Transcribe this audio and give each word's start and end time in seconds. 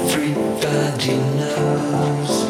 Everybody 0.00 1.16
knows 1.38 2.43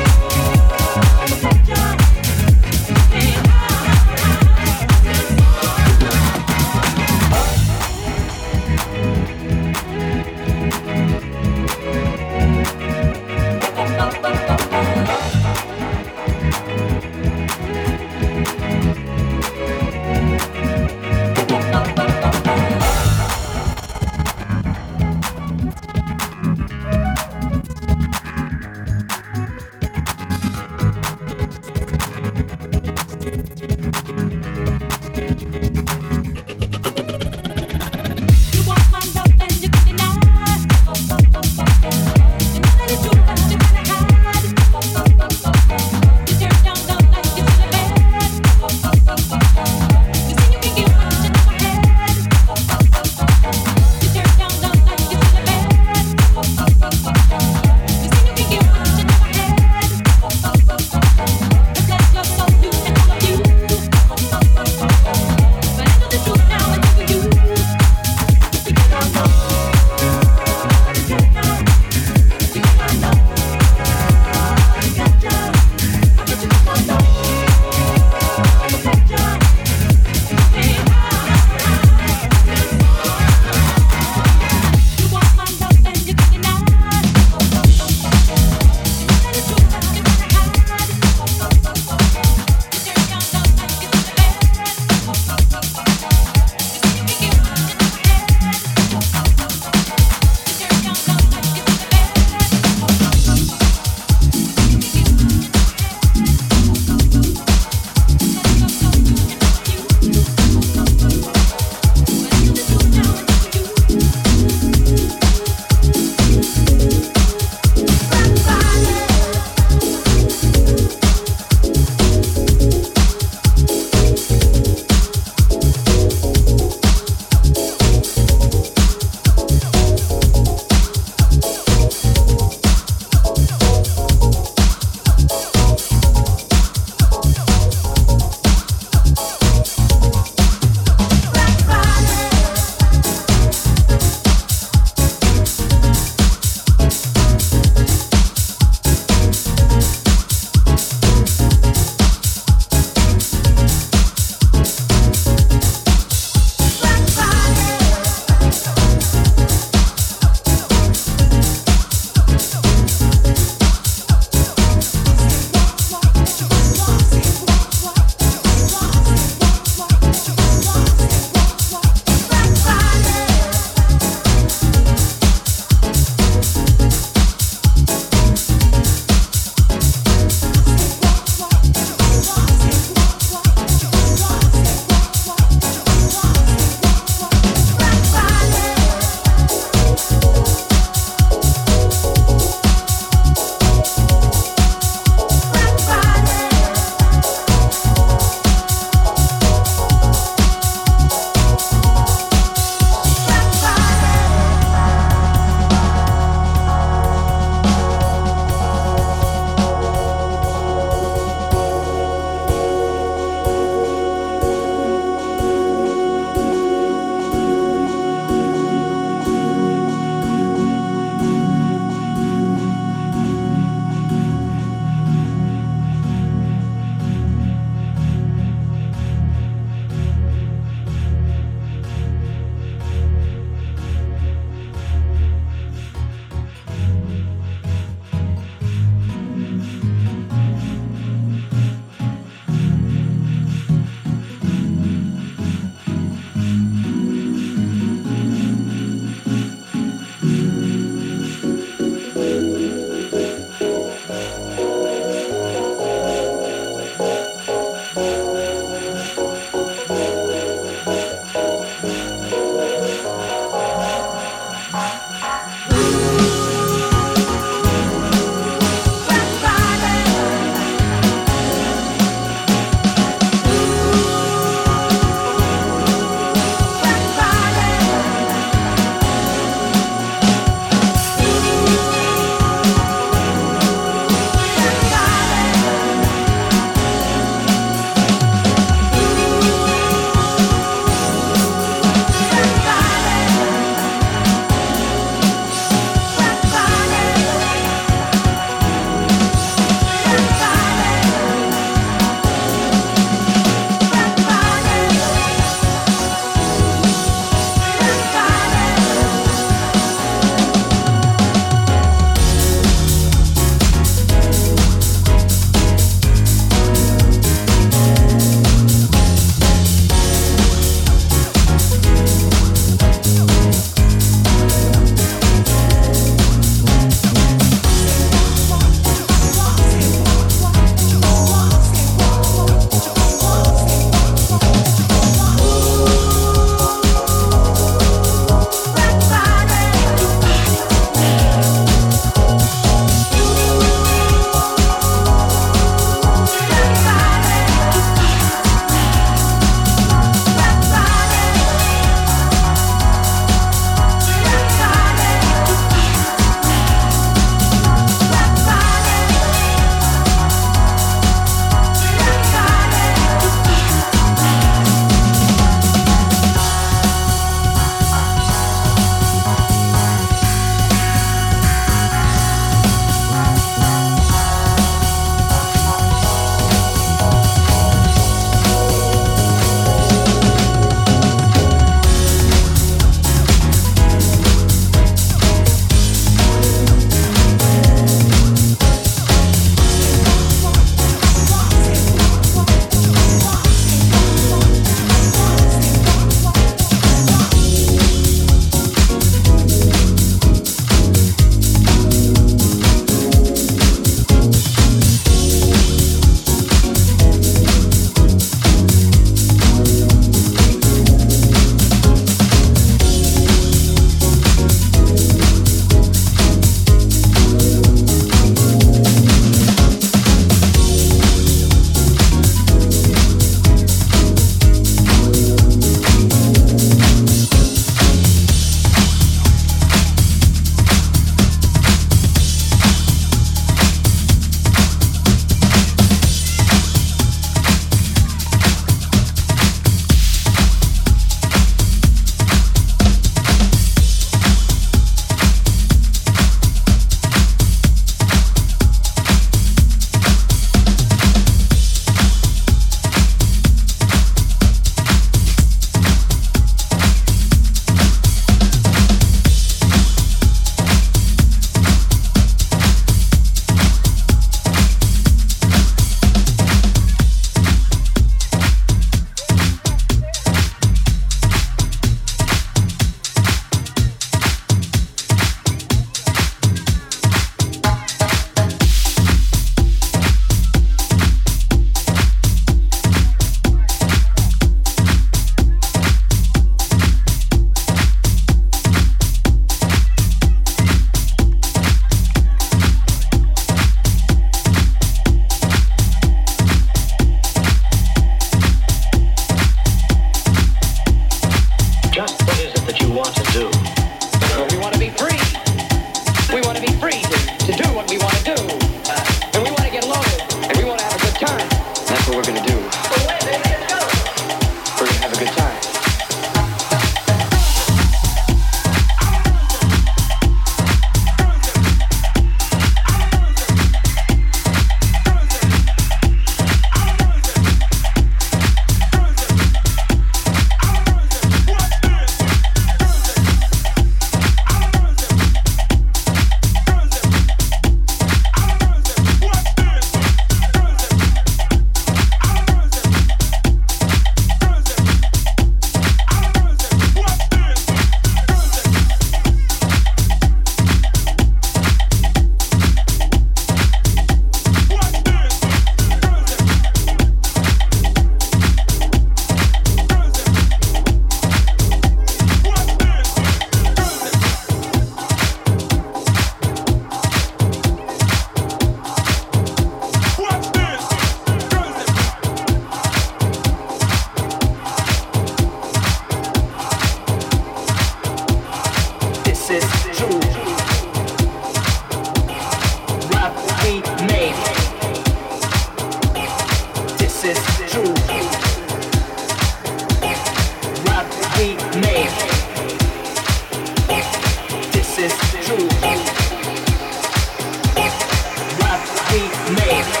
be 599.11 599.19
made. 599.53 600.00